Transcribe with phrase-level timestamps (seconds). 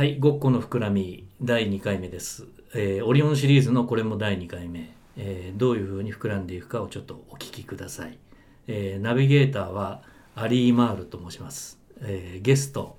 [0.00, 8.16] はい、ごっこの膨らみ第2回目です、えーオリオンシリーズのこれも第2回目、えーどういうふうに膨らんでいくかをちょっとお聞きください、
[8.66, 10.00] えーナビゲーターは
[10.34, 12.96] アリー・マールと申します、えーゲスト。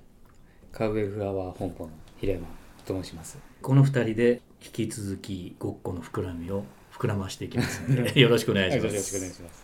[0.70, 1.90] カウエフラワー本舗の
[2.20, 2.46] 平山
[2.86, 3.36] と申します。
[3.60, 6.62] この2人で引き続きごっこの膨らみを
[6.92, 8.86] 膨らましていきますので よろしくお願いします。
[8.86, 9.61] よろしくお願いします。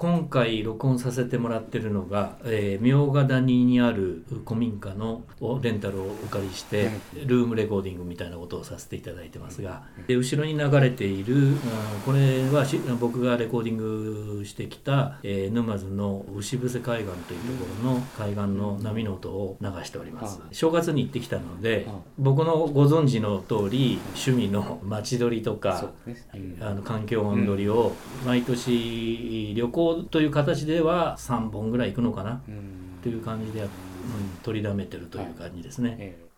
[0.00, 6.90] 今回録音させてもらってるのが、えー、明賀谷にある古民家のをレンタルをお借りして、
[7.26, 11.58] ルームレコーディングみたいなことをさせていただいてますが、で後ろに流れている、うん
[12.06, 25.92] これはし僕がレコーディングしてきた、えー沼津の牛伏海岸というところの海岸の波の音を流しております、あ正月に行ってきたので、あ僕のご存知の通り趣味の街撮りとそか。
[26.62, 27.92] あの環境音取りを
[28.24, 32.42] 毎年旅行という形では3本ぐらい行くのかな。
[32.48, 32.98] うん。
[33.02, 33.68] という感じで、うん、
[34.42, 35.96] 取りだめてるという感じですね。
[35.98, 36.29] え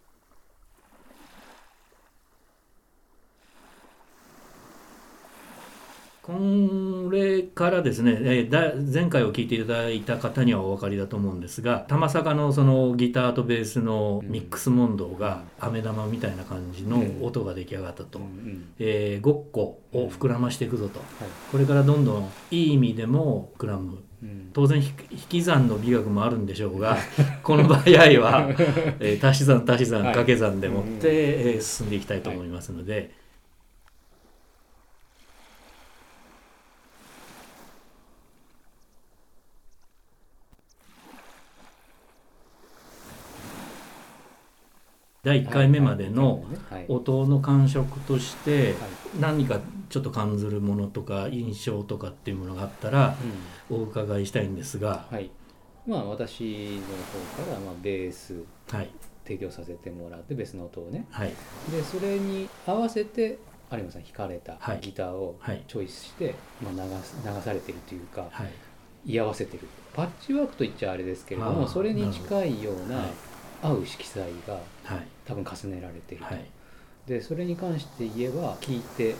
[6.22, 18.74] これからですね、えーだ前回を聞いていただいた方にはお分かりだと思うんですが玉坂のそのギターとベースのミックス問答が飴玉みたいな感じの音が出来上がったと、えうんうん。
[18.78, 21.00] えーごっこを膨らましていくぞと。
[21.00, 21.08] はい。
[21.50, 23.98] これからどんどんいい意味でも膨らむ。
[24.22, 24.50] うん。
[24.52, 26.98] 当然ひ引き算の美学もあるんでしょうが
[27.42, 28.48] この場合は、
[29.00, 30.14] えー足し算足し算はい。
[30.14, 30.98] 掛け算でもって、うん。
[31.04, 33.10] えー進んでいきたいと思いますので、
[45.24, 48.74] 第1回目までのはい音の感触としてはい。
[49.20, 53.14] 何かちょっと感ずるものとか印象とかっていうものがあったら
[53.70, 53.76] うん。
[53.76, 55.30] お伺いしたいんですが、はい。
[55.86, 56.80] まあ私の
[57.40, 58.90] 方からまあベースはい。
[59.24, 61.06] 提供させてもらってベースの音をね。
[61.12, 61.28] はい。
[61.70, 63.38] でそれに合わせて
[63.70, 64.80] 有馬さん弾かれたはい。
[64.80, 65.62] ギターをはい。
[65.68, 68.44] チョイスして、まあ、流されてるというかは
[69.06, 69.12] い。
[69.12, 69.68] 居合わせてる。
[69.94, 73.06] パッチワークと言っちゃあれですけれどもそれに近いようなはい。
[73.62, 76.44] 合う色彩がはい多分重ねられていると、はい。
[77.06, 79.14] でそれに関して言えば聞いて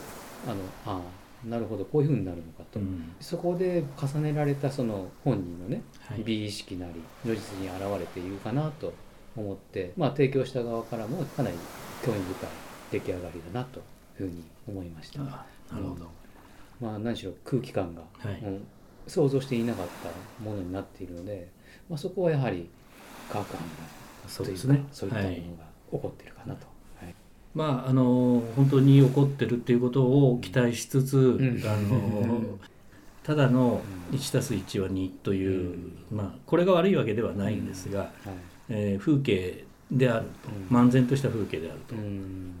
[0.47, 0.55] あの
[0.85, 1.01] あ
[1.45, 3.13] あなるほどこういうふうになるのかと、うん。
[3.19, 6.23] そこで重ねられたその本人のねはい。
[6.23, 6.93] 美意識なり
[7.25, 8.93] 如実に現れているかなと
[9.35, 11.57] 思って、まあ、提供した側からもかなり
[12.05, 12.49] 興味深い
[12.91, 13.83] 出来上がりだなという
[14.17, 15.21] ふうに思いました。
[15.21, 16.11] あなるほど、
[16.79, 18.39] まあ、何しろ空気感が、はい。
[18.41, 18.65] うん
[19.07, 21.49] 想像していなかったものになっているので、
[21.89, 22.69] まあ、そこはやはり
[23.29, 23.77] 化学反応という
[24.23, 24.85] かそうですね。
[24.91, 26.65] そういったものがはい起こっているかなと。
[27.01, 27.15] はい。
[27.53, 31.61] まああの本当に起こってるっていうことを期待しつつ、ん。
[31.65, 32.59] あの
[33.23, 33.81] ただの
[34.11, 34.17] うん。
[34.19, 35.77] 1+1 は2という、
[36.11, 38.09] まあこれが悪いわけではないんですが、はい。
[38.69, 40.87] えー風景であると、うん。
[40.87, 42.51] 漫然とした風景であると、うん。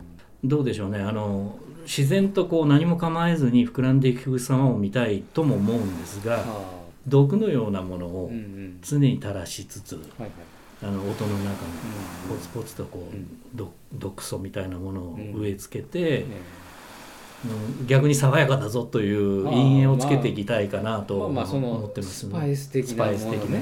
[0.43, 0.99] どうでしょうね。
[0.99, 6.83] あの自然とこう何も構えずに膨らんでいく様を見たいとも思うんですがあ。
[7.07, 8.77] 毒のようなものあをうんうん。
[8.81, 10.31] 常に垂らしつつ、はいはい
[10.83, 11.51] あの音の中に
[12.29, 16.25] うんポツポツとこう、う毒素みたいなものをうん植え付けて、ね
[17.45, 17.87] うん。
[17.87, 23.17] 逆に爽やかだぞという陰影をつけていきたいかなと思のってますスパイス的なものね。
[23.17, 23.61] スパイス的ね。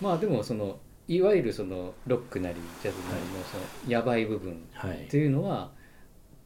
[0.00, 0.78] まあでもその
[1.08, 5.06] いわゆるそのロックなりジャズなりのそのやばい部分はい。
[5.08, 5.70] というのは、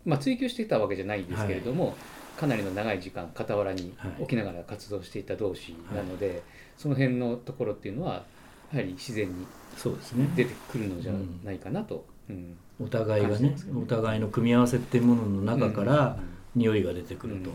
[0.05, 1.97] まあ、追求してきたわけじゃないんですけれども、
[2.39, 4.13] かなりの長い時間傍らにはい。
[4.21, 6.43] 置きながら活動していた同士なので、
[6.77, 8.25] その辺のところっていうのは
[8.73, 9.47] やはり自然に
[9.77, 10.29] そうですね。
[10.37, 11.13] 出てくるのじゃ
[11.45, 12.05] ないかなと。
[12.29, 12.57] うん。
[12.83, 13.57] お互いがねね。
[13.75, 16.61] お互いの組み合わせっていうものの中からうん。
[16.61, 17.51] 匂いが出てくると、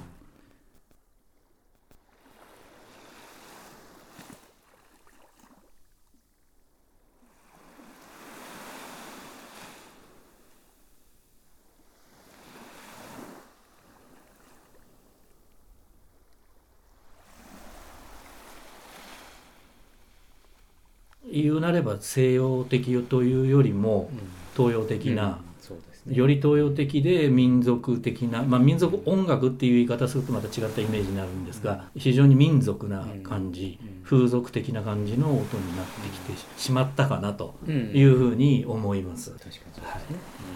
[21.66, 24.20] なれば西洋的というよりもうん。
[24.56, 25.36] 東洋的な、うん。
[25.60, 26.16] そうですね。
[26.16, 34.04] より東洋的で民族的な、まあ、民族音楽っていう言い方するとまた違ったイメージになるんですが、非常に民族な感じ、うん。
[34.04, 37.92] 風俗的な感じの音になってきてしまったかなとうん。
[37.94, 39.34] いうふうに思います。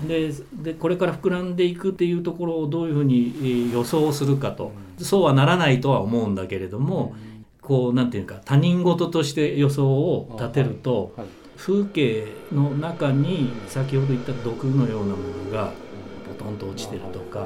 [0.08, 0.30] で。
[0.30, 5.06] ででこれから膨らんでいくっていうところをどういうふうにえー予想するかと、うん。
[5.06, 7.16] そうはならないとは思うんだけれども、
[7.70, 11.28] こうなんていうか他人事として予想を立てると、はい
[11.60, 15.74] 風景の中に先ほど言った毒のようなものが
[16.26, 17.46] ポトンと落ちてるとか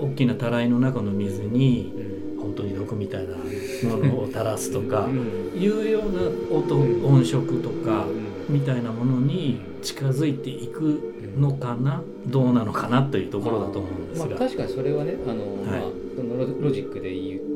[0.00, 2.40] 大きなたらいの中の水にうん。
[2.40, 5.52] 本当に毒みたいなものを垂らすとかうん。
[5.54, 7.04] いうような音うん。
[7.04, 8.54] 音色とかうん。
[8.54, 14.36] みたいなものに近づいていくのかなどうなのかなというところだと思うんですまあ、が。
[14.38, 17.55] 確かにそれはねあの、まあはい、そのロロジックで言う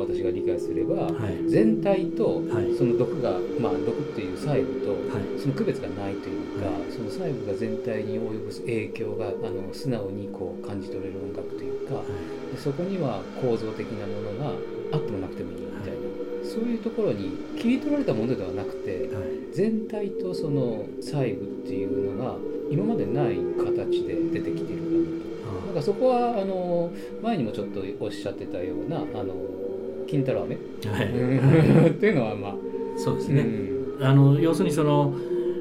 [0.00, 1.48] 私が理解すれば、はい。
[1.48, 2.74] 全体とはい。
[2.76, 5.40] その毒が、まあ、毒っていう細部と、はい。
[5.40, 6.92] その区別がないというか、はい。
[6.92, 12.02] その細部が全体に及ぼす影響があの素直にこう感じ取れる音楽というか、
[12.52, 14.52] でそこには構造的なものが
[14.92, 15.98] あってもなくてもいいみたいな、
[16.44, 19.52] そういうところに切り取られたものではなくてはい。
[19.52, 22.36] 全体とその細部っていうのが
[22.70, 25.66] 今までない形で出てきているかなと。
[25.66, 26.90] なんかそこはあの
[27.22, 29.34] 前にもちょっとおっしゃってたようなあの
[30.10, 30.58] 金太郎飴、
[30.90, 31.06] はい。
[31.90, 32.54] っていうのはまあ、
[32.96, 33.46] そうですね、
[34.00, 34.06] うん。
[34.06, 35.14] あの要するにその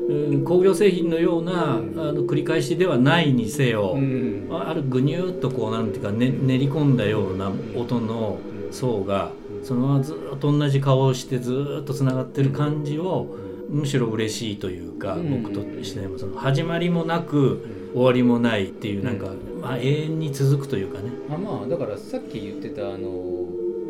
[0.09, 1.99] うん工業製品のような、うん。
[1.99, 4.47] あの繰り返しではないにせよ、うん。
[4.49, 8.39] ああるぐにゅっとこうなんていうか、ね、練り込んだような音の
[8.71, 9.31] 層が
[9.61, 13.27] そのままずっと同じ顔をしてずっとつながってる感じを
[13.69, 15.43] むしろ嬉しいというか、うん。
[15.43, 17.59] 僕としてもその始まりもなく
[17.93, 19.27] 終わりもないっていうなんか、
[19.61, 21.11] まあ、永遠に続くというかね。
[21.29, 23.38] あまあだからさっき言ってたあの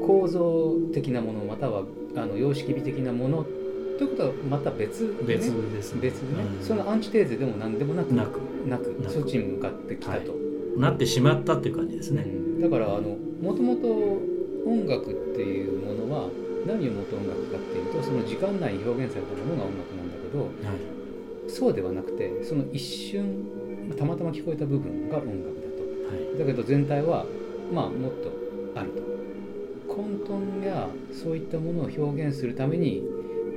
[0.09, 1.83] 構造的なものまたは
[2.15, 3.45] あの様式美的なもの
[3.99, 6.01] ということはまた別、ね、別ですね。
[6.01, 6.65] 別でね、うん。
[6.65, 8.39] そのアンチテーゼでも何でもなくなく。
[8.65, 10.33] なくそっちに向かってきたと、
[10.77, 12.23] なってしまったっていう感じですね。
[12.23, 12.61] うん。
[12.61, 13.87] だからあのもともと
[14.65, 16.29] 音楽っていうものは
[16.65, 21.49] 何をもって音楽かっていうとその時間内に表現されたものが音楽なんだけどはい。
[21.51, 23.45] そうではなくてその一瞬
[23.95, 25.69] たまたま聞こえた部分が音楽だ
[26.09, 26.15] と。
[26.15, 26.39] はい。
[26.39, 27.25] だけど全体は
[27.71, 28.31] まあもっと
[28.75, 29.18] あると
[29.99, 30.19] 混
[30.61, 33.03] 沌やそういったものを表現するために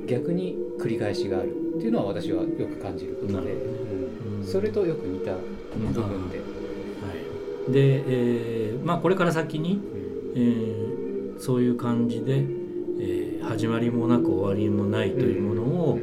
[0.08, 4.02] 逆に繰り返しがあるっていうのは私はよく感じることで、うんうん
[4.44, 5.34] それとよく似た
[5.76, 6.42] 部分で、は
[7.68, 9.80] い、で、えーまあ、これから先に、
[10.34, 15.98] えーそういう感じで、えー始まりもなく終わりもないというものを、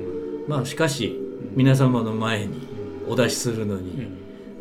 [0.47, 1.19] まあ、しかし
[1.53, 2.65] 皆様の前に
[3.09, 3.83] お出しするのうん。
[3.83, 3.91] に、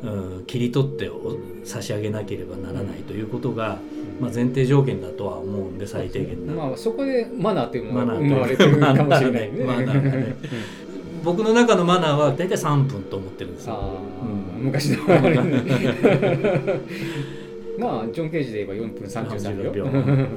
[0.03, 3.79] うん切り取ってお差し上げなければならないということが、
[4.21, 6.55] まあ、前提条件だとは思うんで最低限な。
[6.55, 9.65] まあそこでマナーっていうのが生まれてるかもしれないね。
[9.65, 10.37] マナーがね
[11.25, 13.79] 僕の中のマナーは大体3分と思ってるんですよ。
[14.23, 14.99] うん昔の
[17.79, 19.85] まあジョン・ケージで言えば4分33秒。
[19.85, 20.29] 33秒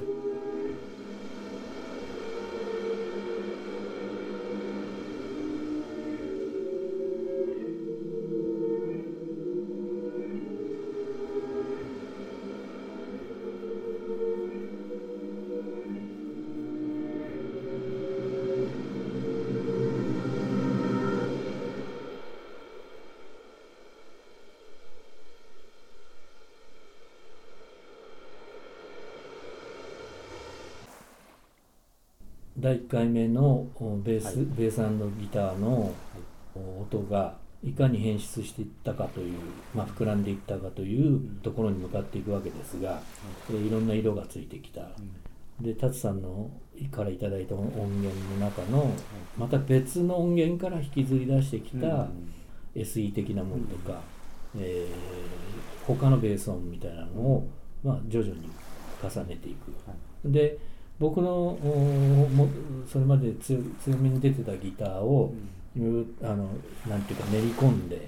[32.72, 34.36] 第1回目のおベース、はい。
[34.58, 34.78] ベース
[35.20, 35.94] ギターの
[36.56, 39.38] お音がいかに変質していったかという、
[39.76, 43.02] まあ、膨らんでいったかというところに向かっていくわけですが、
[43.52, 43.70] えい。
[43.70, 44.84] ろんな色がついてきた。
[45.60, 46.50] で達さんの
[46.92, 47.68] からいただいた音
[48.02, 48.10] 源
[48.40, 48.90] の中の
[49.38, 52.08] また別の音源から引きずり出してきた
[52.74, 54.00] SE 的なものとか、
[54.58, 55.22] えー
[55.86, 57.50] 他のベース音みたいなのを、
[57.84, 58.50] まあ、徐々に
[59.04, 59.74] 重ねていく。
[60.24, 60.58] で
[61.02, 62.48] 僕のおも
[62.88, 65.34] それまで強強めに出てたギターを、
[65.76, 66.48] いうあの
[66.88, 68.08] なんていうか練り込んで、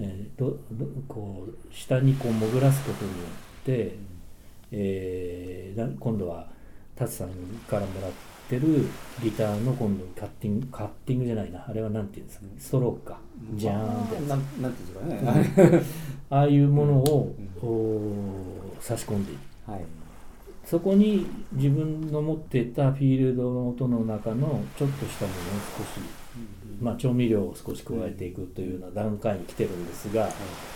[0.00, 3.96] えーどどこう下にこう潜らすことによって、
[4.72, 6.48] えーな今度は
[6.96, 7.28] 達さん
[7.68, 8.12] からもらっ
[8.48, 8.86] てる
[9.22, 11.64] ギターの今度カッティングカッティングじゃないな。
[11.68, 12.46] あれはなんていうんですか？
[12.58, 12.94] ストロー。
[12.94, 13.18] クか
[13.54, 15.18] ジャーンってなんなんていうんで
[15.50, 15.82] すかね。
[16.30, 17.68] ああいうものを、うん。
[17.68, 19.70] お差し込んでいく。
[19.70, 19.84] はい。
[20.64, 25.40] そこに自分の持っていたフィールドの音の中のちょっとしたものを
[25.78, 26.04] 少し、
[26.80, 30.28] まあ、調味料を少し加えていくというような段階に来てるんですが、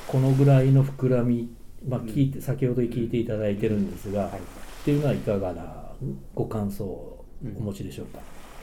[0.06, 1.50] このぐらいの膨らみ、
[1.86, 4.38] まあ、聞いて先ほど聞いていただいてるんですが、はい。
[4.38, 4.40] っ
[4.84, 5.84] ていうのはいかがな
[6.34, 7.24] ご感想を
[7.56, 8.20] お持ちでしょうか？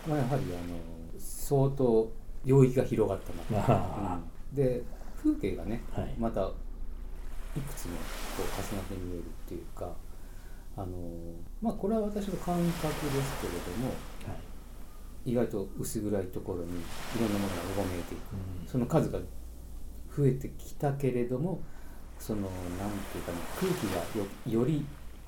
[0.07, 0.77] まあやはりあの
[1.17, 2.11] 相当
[2.45, 3.71] 領域が広がったなと。
[3.73, 4.19] あ
[4.51, 4.55] うん。
[4.55, 4.83] で
[5.21, 6.15] 風景がねあはい。
[6.17, 7.95] またいくつも
[8.37, 9.91] こう重なって見えるっていうか
[10.77, 10.87] あの
[11.61, 13.87] まあこれは私の感覚ですけれども
[14.27, 14.33] は
[15.25, 15.31] い。
[15.31, 16.73] 意外と薄暗いところにい
[17.19, 18.33] ろんなものがうごめいていく。
[18.33, 18.67] うん。
[18.67, 19.19] その数が
[20.15, 21.61] 増えてきたけれども
[22.19, 22.49] そのなん
[23.11, 24.85] ていうかね空気がよより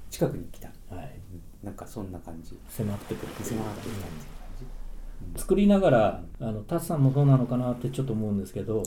[0.10, 2.58] 近くに来た、はい、うんなんかそんな感じ。
[2.70, 3.34] 迫ってくる。
[3.34, 4.10] 迫ってきたっていう感
[5.36, 8.86] じ、作りながらあのタツさんもそうなのかなってちょっと思うんですけどはい、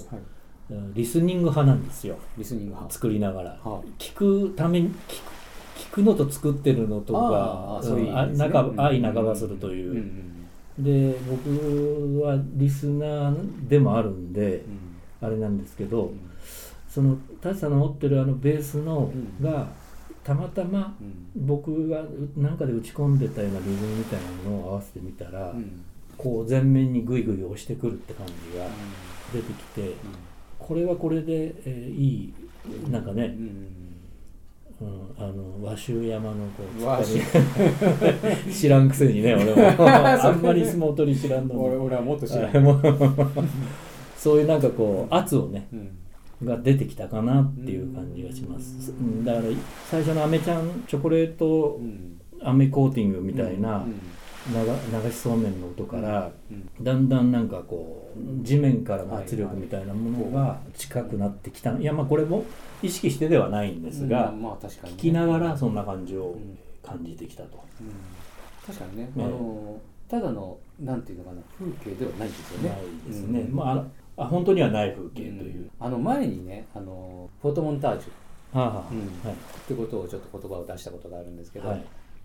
[0.94, 2.16] リスニング派なんですよ。
[2.38, 2.94] リスニング派。
[2.94, 3.50] 作りながら。
[3.62, 4.02] はい。
[4.02, 5.39] 聞くために聞く
[5.80, 8.48] 聞くのと作ってるのとかういう意あ味ですね。
[8.48, 9.70] 仲愛半ばするとう。
[9.72, 10.46] んいうう、ん。
[10.78, 15.26] で僕はリスナーでもあるんでうん。
[15.26, 16.20] あれなんですけど、うん。
[16.88, 19.44] そのタツさんの持ってるあのベースのうん。
[19.44, 19.68] が
[20.22, 21.46] たまたまうん。
[21.46, 22.02] 僕が
[22.36, 25.82] なんかで打ち込んでたようなリズムみたいなものを合わせてみたら、うん。
[26.16, 28.66] こう前面にグイグイ押してくるって感じが
[29.32, 29.94] 出てきて、
[30.58, 32.34] これはこれで、えーいい
[32.90, 33.34] なんかね、
[34.80, 37.18] うんうん、あの和州山のこう和州。
[38.52, 39.86] 知らんくせにね俺も。
[39.86, 41.60] あんまり相撲取り知らんのに。
[41.60, 42.52] 俺俺はもっと知らん。
[44.16, 46.46] そういうなんかこう圧をねうん。
[46.46, 49.24] が出てきたかなっていう感じがします、うん。
[49.24, 49.44] だから
[49.90, 52.18] 最初のアメちゃんチョコレートうん。
[52.42, 54.00] アメコーティングみたいなうん
[54.48, 62.44] 流流しそうめんの音からうんだんだんなんかこう地面からの圧力みたいなものが近くなってきたいやまあこれも
[62.82, 64.98] 意識してではないんですが、まあ確かにね。
[64.98, 66.58] 聞きながらそんな感じをうん。
[66.82, 67.62] 感じてきたと。
[67.80, 67.92] うん。
[68.66, 69.24] 確かにね、ええ。
[69.24, 69.78] あの
[70.08, 72.68] ただのなんていうのかな風景ではないですよね。
[72.70, 73.54] ないですね、うん。
[73.54, 78.58] まああのあ本当にはない風景という、あの前にねあのフォトモンタージュ。
[78.58, 78.84] はあはあ。
[78.90, 78.98] うん。
[79.28, 79.34] はい。
[79.34, 81.84] ってことをちょっと言葉を出したことがあるんですけど、はい。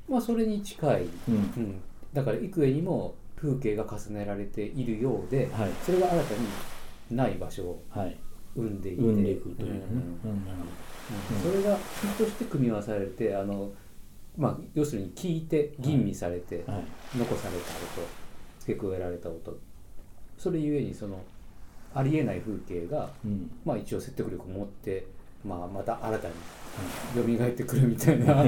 [0.09, 1.35] まあそれに近い、うん。
[1.35, 1.81] うん、
[2.15, 5.69] だから幾重にも風景が重ねられているようで、はい。
[5.85, 8.17] それが新たにない場所をはい。
[8.55, 9.01] 生んでいて。
[9.01, 9.81] 生んでいくというね、
[10.23, 10.41] うんうん
[11.39, 13.69] それがヒットして組み合わされてあの、
[14.35, 16.83] まあ、要するに聞いて吟味されて、はい。
[17.17, 18.07] 残された音
[18.59, 19.59] 付け加えられた音。
[20.37, 21.21] それゆえにその
[21.93, 23.51] ありえない風景が、うん。
[23.65, 25.05] まあ、一応説得力を持って、
[25.43, 28.43] まあ、また新たに蘇ってくるみたいな、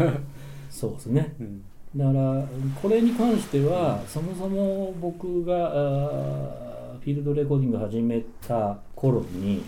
[0.70, 1.34] そうですね。
[1.38, 1.62] うん
[1.96, 2.44] だから
[2.80, 5.70] これに関してはそもそも僕が
[7.00, 9.62] フィールドレコーディング始めた頃に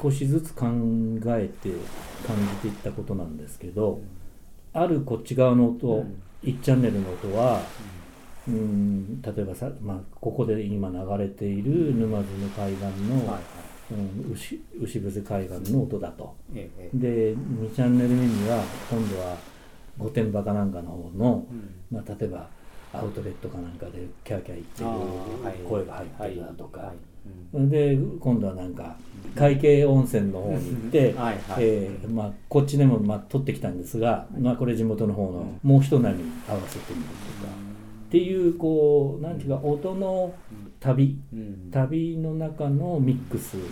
[0.00, 0.66] 少しずつ考
[1.26, 1.70] えて
[2.26, 4.00] 感じていったことなんですけど
[4.72, 7.60] あるこっち側の音、うん1チャンネルの音は
[8.48, 13.38] うん例えばさ、まあ、ここで今流れている沼津の海岸の、
[13.90, 13.94] う
[14.30, 16.34] ん、牛牛伏海岸の音だと。
[16.94, 19.36] で2チャンネル目には今度は
[19.98, 21.46] 御殿場かなんかの方の
[21.90, 22.48] まあ、例えば
[22.92, 27.68] アウトレットかなんかでキャーキャー言ってる声が入ってるなとか、はい。
[27.68, 28.96] で今度はなんか
[29.36, 31.38] 海景温泉の方に行って、はいはい。
[31.58, 36.14] えーまあ、こっちでもまあ撮ってきたんですが、まあ、これ地元の方のもう一波合わ
[36.66, 37.52] せてみるとか、
[38.08, 40.34] っていうこうなんていうか音の
[40.80, 41.70] 旅うん。
[41.70, 43.62] 旅の中のミックスをっ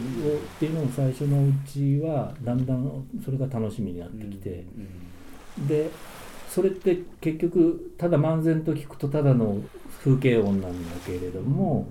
[0.60, 2.64] ていうのを最初のうちはだん。
[2.64, 4.64] だんそれが楽しみになってきて、
[5.66, 5.90] で
[6.48, 9.58] それって結局ただ漫然と聞くとただの
[10.04, 11.86] 風景音なんだけれども、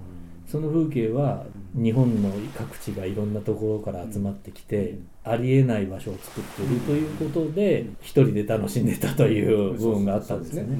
[0.48, 1.46] その風景は
[1.76, 10.78] 日本の各地がいろんなところから集まってきて、ありえない場所を作っているということで、一人で楽しんでたという部分があったんですよね。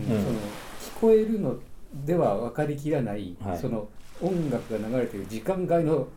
[0.96, 1.58] 聞こえるの
[2.06, 3.60] では分かりきらない、はい。
[3.60, 3.90] その
[4.22, 6.08] 音楽が流れている時間外の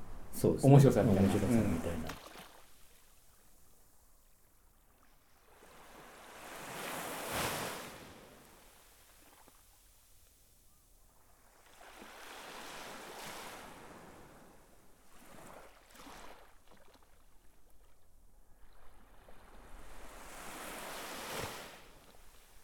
[0.63, 2.21] 面白さみたいな面白さみたいな。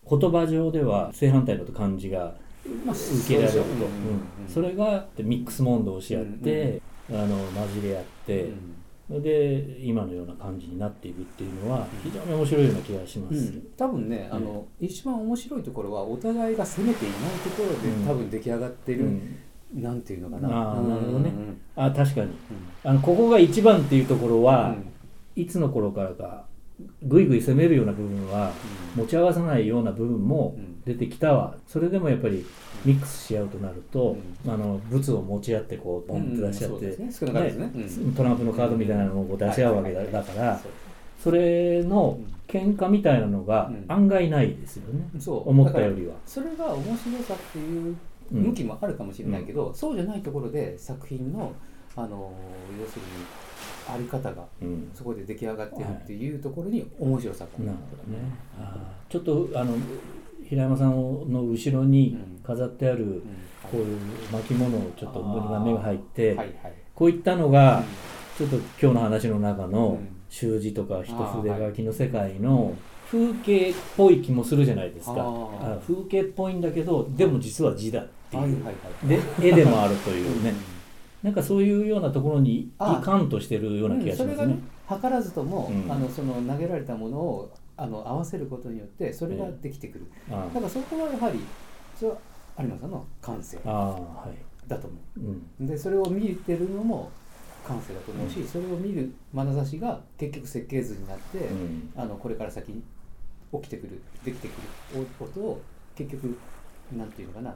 [0.08, 2.34] 言葉上では正反対だと漢字が
[2.84, 3.66] まあ受けられると、
[4.52, 8.52] それがミックスモードをし合って、あの混じり合って、
[9.08, 13.36] で今のような感じになっていくっていうのは非常に面白いような気がします。
[13.36, 13.66] うん。
[13.76, 18.04] 多分ね、あの一番面白いところはお互いが攻めていないところで、うん。
[18.04, 19.38] 多分出来上がってる、うん。
[19.74, 20.72] なんていうのかな。
[20.72, 21.30] あなるほどね。
[21.30, 21.60] うん。
[21.76, 22.26] あ確かに。
[22.26, 22.34] うん。
[22.82, 24.92] あのここが一番っていうところは、うん。
[25.40, 26.46] いつの頃からか
[27.02, 28.52] ぐいぐい攻めるような部分は
[28.94, 30.76] 持ち合わさないような部分もうん。
[30.86, 31.56] 出てきたわ。
[31.66, 32.46] それでもやっぱり
[32.84, 34.16] ミックスし合うとなると、
[34.46, 38.14] うあの物を持ち合ってこうポンって出し合って、うんそうですね。
[38.16, 40.60] トランプのカードみたいなのを出し合うわけだ,、から
[41.18, 43.84] それの喧嘩みたいなのがうん。
[43.88, 45.50] 案外ないですよね、そう。
[45.50, 46.14] 思ったよりは。
[46.24, 47.96] それが面白さっていう
[48.32, 48.42] うん。
[48.42, 51.52] 向きもあるかもしれないけど、そうじゃないところで作品の
[51.96, 52.32] あの
[52.78, 53.08] 要するに
[53.88, 54.90] あり方がうん。
[54.94, 58.18] そこで出来上がってるっていうところに面白さがなるほどね。
[58.58, 59.12] あー。
[59.12, 59.74] ちょっとあの
[60.44, 63.20] 平山さんの後ろに飾ってあるうん。
[63.70, 63.98] こういう
[64.32, 66.74] 巻物をちょっと僕が目が入って、はいはい。
[66.94, 67.82] こういったのが
[68.38, 70.08] ちょっと今日の話の中のうん。
[70.28, 72.74] 習字とか一筆書きの世界の
[73.10, 75.48] 風景っぽい気もするじゃないですか。
[75.86, 79.08] 風景っぽいんだけどでも実は字だっていう、はいはいはい。
[79.40, 80.75] で絵でもあるというね、うん
[81.26, 83.00] なんかそういうようなところにいあ。
[83.04, 84.46] かんとしてるような気がしますね。
[84.46, 84.58] ね。
[84.88, 85.92] 図らずとも、うん。
[85.92, 91.40] あのその投げられたものをあの合わせることによってそれができてくる、あだからそこはやはり
[91.98, 92.18] それは
[92.60, 93.62] 有馬さんの感性だ
[94.78, 95.20] と思う。
[95.20, 95.66] ん。
[95.66, 97.10] うでそれを見てるのも
[97.66, 98.46] 感性だと思うし、うん。
[98.46, 101.92] それを見る眼差しが結局設計図になって、うん。
[101.96, 102.70] あのこれから先
[103.52, 104.52] 起きてくるできてく
[104.96, 105.60] る音を
[105.96, 106.38] 結局
[106.96, 107.52] なんていうのかな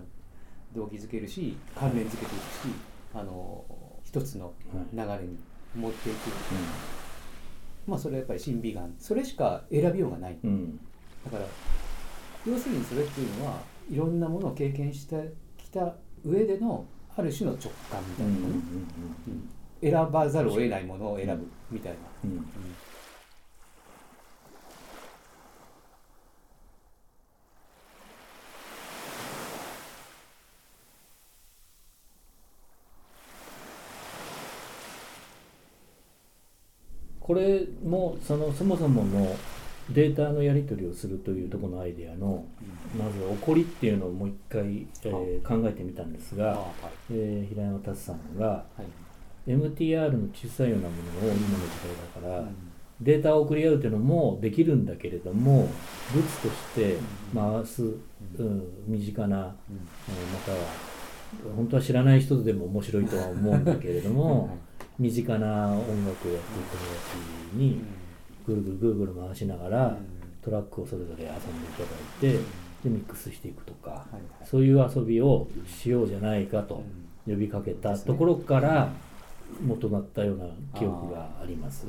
[0.74, 3.64] 動機づけるし関連づけていくし、あの
[4.04, 4.52] 一つの
[4.92, 5.38] 流れに
[5.76, 6.16] 持っていく、
[7.86, 8.94] まあそれはやっぱり審美眼。
[8.98, 10.38] それしか選びようがない。
[11.24, 11.46] だから
[12.46, 16.86] 要するにそれっていうのはいろんなものを経験してきた上での
[17.16, 19.50] ある種の直感みたいなもの、うん
[19.82, 22.46] 選ばざるを得ないものを選ぶみたいな、うん
[37.30, 39.36] これもそのそもそもの
[39.90, 42.44] データのやり取りをするというところのアイデアの
[42.98, 46.70] まず起こりっていうのをもう一回、えー考えてみたんですが、あはい。
[47.12, 48.64] えー平山達さんがは
[49.46, 49.50] い。
[49.52, 51.70] MTR の小さいようなものを今の時
[52.20, 52.56] 代だから、うん。
[53.00, 55.68] データを送り合うというのもできるんだけれども
[56.12, 56.96] 物として
[57.32, 59.44] 回す、うん、身近な、うん。
[59.44, 59.52] ま
[60.44, 60.58] たは
[61.54, 64.58] 本当は知らない人でも面白いとは思うんだけれども
[65.00, 66.84] 身近な音楽をやっている友
[67.50, 67.82] 達に
[68.46, 69.96] ぐるぐるぐるぐる回しながら
[70.42, 71.36] トラックをそれぞれ遊んでい
[71.72, 72.32] ただいて
[72.84, 74.06] でミックスしていくとか
[74.44, 76.82] そういう遊びをしようじゃないかと
[77.26, 78.92] 呼びかけたところから
[79.64, 80.44] 元なったような
[80.78, 81.86] 記憶があります。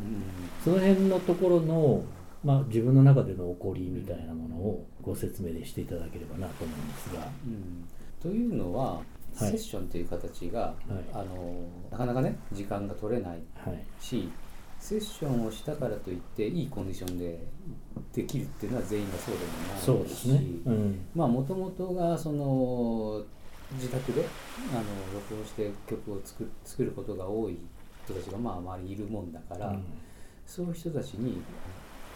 [0.64, 2.04] その辺のところの、
[2.44, 7.28] まあ、自分の中での起こりみたいなものをご説明でしていただければなと思うんですが。
[7.46, 7.88] うん。
[8.22, 10.74] というのは、はいセッションという形が、
[11.14, 13.84] あのなかなかね時間が取れないはい。
[14.00, 14.30] し
[14.80, 17.40] セッションをしたからといっていいコンディションで
[18.14, 20.44] できるっていうのは全員がそうでもないしそうですね。
[20.66, 21.06] うん。
[21.14, 23.24] まあもともとがその
[23.74, 24.26] 自宅で
[24.72, 24.82] あの
[25.14, 27.58] 録音して曲を作作ることが多い
[28.06, 29.84] 人たちがまあ周りにいるもんだから、うん。
[30.46, 31.42] そういう人たちに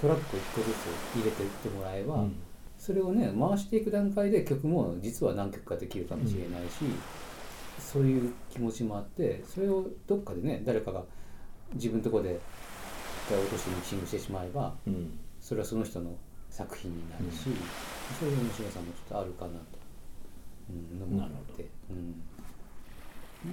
[0.01, 2.36] トラックを1個ずつ入れていってもらえば、うん
[2.86, 6.86] それをね回していく段階で曲も実は何曲かできるかもしれないし、
[7.80, 11.04] そういう気持ちもあってそれをどっかでね誰かが
[11.74, 12.39] 自分のとこで
[13.26, 15.17] 一回落としてミキシングしてしまえばうん。
[15.41, 16.15] それはその人の
[16.50, 17.43] 作品になるし、
[18.19, 19.58] そういう面白さもちょっとあるかなと、
[20.69, 22.21] うん、思って、うん。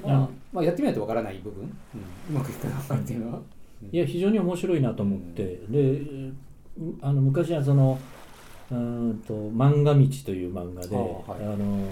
[0.03, 3.38] まああまあ、やってみないとわからない部分、うん、うまくいくかどうかっていうのは。
[3.38, 3.45] うん
[3.90, 6.03] いや非常に面白いなと思って、で
[7.01, 7.99] あの昔はその
[8.72, 11.44] うーんと「漫画道」という漫画で、あはい。
[11.44, 11.87] あの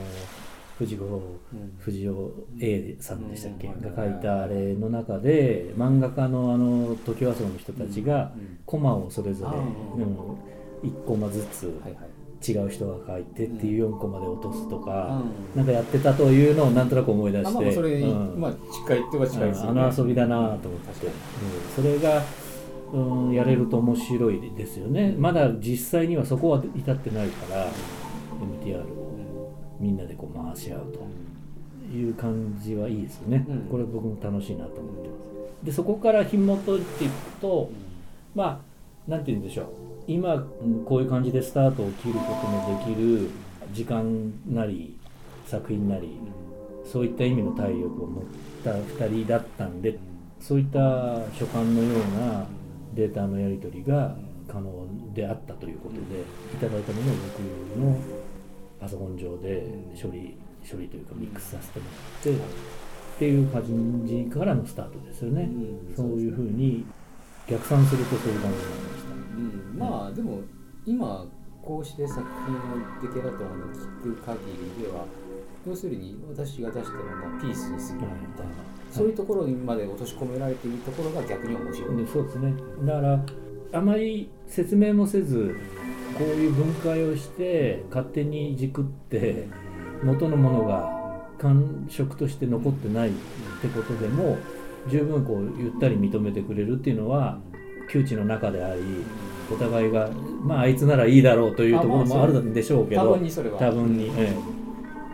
[0.78, 1.08] 藤子う
[1.56, 1.72] ん。
[1.78, 3.94] 藤尾 A さんでしたっけ、うん。
[3.94, 8.58] が書いたあれの中で漫画家のあの時和荘の人たちがうん。
[8.64, 9.58] コマをそれぞれ、
[10.02, 12.10] うん、1コマずつはいはい。
[12.42, 15.22] 違う人が書いてっていう4コマで落とすとか、
[15.54, 15.58] うん。
[15.58, 18.40] なんかやってたというのをなんとなく思い出あして、まあそれに、うん。
[18.40, 19.82] まあ近いっては近いですよね。
[19.82, 21.12] あの遊びだなと思って、うん。
[21.76, 22.22] それが、
[22.92, 25.14] うん、やれると面白いですよね。
[25.18, 27.66] まだ実際にはそこは至ってないから
[28.62, 33.58] MTR をみんなでこう回し合うという感じはいいですよね、うん。
[33.70, 35.14] これ僕も楽しいなと思ってま
[35.60, 35.66] す。
[35.66, 37.70] でそこから紐解いていくと
[38.34, 38.62] ま
[39.06, 39.66] あなんて言うんでしょう。
[40.06, 43.30] 今うんこういう感じでスタートを切ることのできる
[43.72, 44.96] 時間なり
[45.46, 46.18] 作品なり
[46.84, 48.24] そういった意味の体力を持っ
[48.64, 49.98] た2人だったんで
[50.40, 50.78] そういった
[51.38, 52.46] 所感のような
[52.94, 54.16] データのやり取りが
[54.48, 57.96] 可能であったということでいただいたものを僕の
[58.80, 59.64] パソコン上で
[60.00, 60.36] 処理
[60.68, 66.86] 処理というかミックスさせてもらってっていう感じからのスタートですよね、うんそういうふうに
[67.46, 69.10] 逆算するとそういう感じになりました。
[69.10, 70.40] うんまあでも
[70.86, 71.26] 今
[71.62, 74.38] こうして作品の出来上がったものを聞く限
[74.78, 75.04] りでは
[75.66, 78.52] 要するに私が出したものはピースにすぎないみたいな、
[78.90, 81.96] そういうところにまで落とし込められているところが逆に面白い。
[81.96, 83.24] でそうですねだから
[83.72, 85.56] あまり説明もせず
[86.18, 89.46] こういう分解をして勝手に軸って
[90.02, 90.90] 元のものが
[91.38, 93.12] 感触として残ってないっ
[93.62, 94.38] てことでも
[94.88, 97.38] 十分こうゆったり認めてくれるっていうのは
[97.90, 98.80] 窮地の中であり
[99.52, 100.10] お互いが
[100.42, 103.58] まああいつならいいだろうというところもあるんでしょうけ多ど分にそれは。
[103.58, 104.59] 多分に、ええ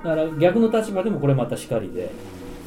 [0.06, 2.12] だから逆の立場でもこれまたしかりで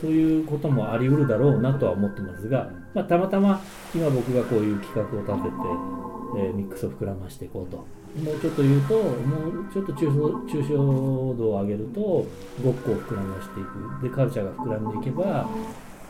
[0.02, 3.62] そういうこともあり得るだろうなとは思ってますが、まあ、たまたま
[3.96, 5.56] 今僕がこういう企画を立てて、
[6.38, 7.78] えーミックスを膨らましていこうと。
[7.78, 9.02] もうちょっと言うとも
[9.70, 10.76] うちょっと抽象
[11.36, 14.04] 度を上げるとごっこを膨らましていく。
[14.04, 15.48] でカルチャーが膨らんでいけば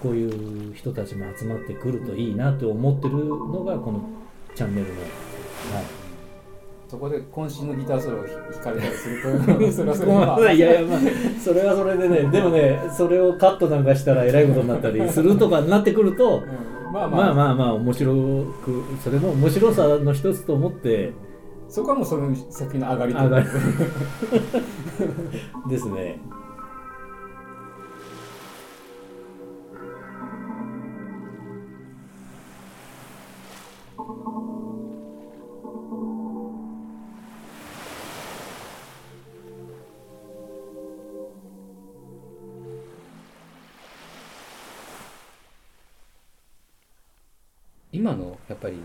[0.01, 4.01] こういう人たちも集まってくるといいなと思ってるのがこの
[4.55, 6.08] チャンネルの、はい、
[6.89, 9.95] そこで渾身のギターソロを弾かれたりするとそれは。
[9.95, 10.99] それでまあいやいやまあ
[11.39, 15.93] それはそれでねでもねそれをカットなんかしたらえらいことになったりするとかになって。
[15.99, 18.13] くるとうんまあまあ、まあまあまあ面白
[18.63, 20.45] くそれも面白さの一つ。
[20.45, 21.11] と思って
[21.67, 23.49] そこはもうその作品の上がりと上がる
[25.69, 26.19] ですね
[47.99, 48.77] 今のやっぱり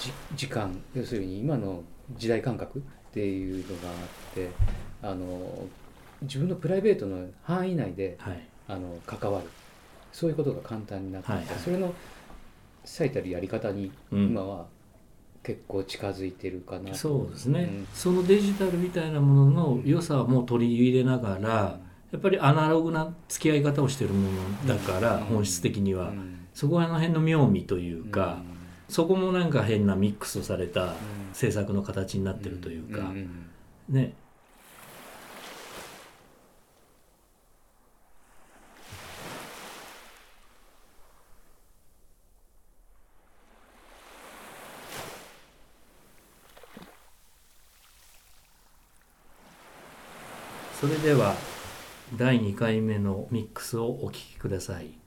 [0.00, 1.84] じ時間要するに今の
[2.16, 4.50] 時代感覚っていうのがあって
[5.02, 5.68] あの
[6.22, 8.42] 自分のプライベートの範囲内ではい。
[8.66, 9.46] あの関わる。
[10.10, 11.46] そういうことが簡単になってはいはい。
[11.62, 11.94] それの
[12.84, 14.26] 最たるやり方にうん。
[14.30, 14.66] 今は
[15.44, 17.86] 結構近づいてるかなと、そうですね、うん。
[17.94, 21.78] そのデジタルみたいなものの良さはもう取り入れながら、
[22.10, 24.30] やっぱりアナログな付き合い方をしてるも
[24.66, 25.24] のだから、うん。
[25.24, 28.40] 本質的には、うんそこら辺の妙味というか、
[28.88, 30.94] そこもなんか変なミックスされた
[31.32, 33.50] 制作の形になってるというか、んん
[33.88, 34.14] ね。
[50.80, 51.34] それでは
[52.16, 55.03] 第2回目のミックスをお聴きください。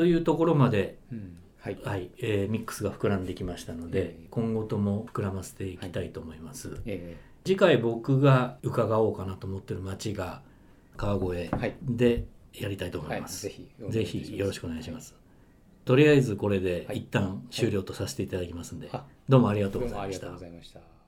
[0.00, 1.36] というところまで、うん。
[1.60, 1.78] はい。
[1.84, 4.26] はいえーミックスが膨らんできましたので、ええ。
[4.30, 10.40] 今後とも膨らませていきたいと思います、え次回僕が伺おうかなと思ってる町が
[10.96, 11.76] 川越ーはい。
[11.82, 13.18] でやりたいと思はい。
[13.18, 15.14] います、ぜひぜひよろしくお願いします、
[15.84, 17.00] とりあえずこれではい。
[17.00, 20.99] 一旦終了とさせていただきますんで、あどうもありがとうございました